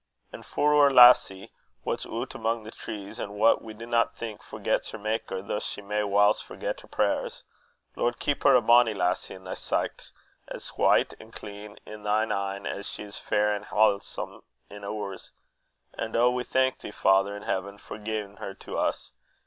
An' 0.33 0.41
for 0.41 0.73
oor 0.73 0.91
lassie, 0.91 1.51
wha's 1.85 2.07
oot 2.07 2.33
amo' 2.33 2.63
thy 2.63 2.71
trees, 2.71 3.19
an' 3.19 3.33
wha' 3.33 3.57
we 3.61 3.71
dinna 3.75 4.09
think 4.15 4.41
forgets 4.41 4.89
her 4.89 4.97
Maker, 4.97 5.43
though 5.43 5.59
she 5.59 5.79
may 5.83 6.01
whiles 6.03 6.41
forget 6.41 6.81
her 6.81 6.87
prayers, 6.87 7.43
Lord, 7.95 8.17
keep 8.17 8.41
her 8.41 8.55
a 8.55 8.61
bonnie 8.61 8.95
lassie 8.95 9.35
in 9.35 9.43
thy 9.43 9.53
sicht, 9.53 10.09
as 10.47 10.69
white 10.69 11.13
and 11.19 11.31
clean 11.31 11.77
in 11.85 12.01
thy 12.01 12.23
een 12.23 12.65
as 12.65 12.89
she 12.89 13.03
is 13.03 13.19
fair 13.19 13.53
an' 13.53 13.65
halesome 13.65 14.41
in 14.71 14.83
oors; 14.83 15.29
an' 15.99 16.15
oh! 16.15 16.31
we 16.31 16.43
thank 16.43 16.79
thee, 16.79 16.89
Father 16.89 17.37
in 17.37 17.43
heaven, 17.43 17.77
for 17.77 17.99
giein' 17.99 18.37
her 18.37 18.55
to 18.55 18.79
us. 18.79 19.11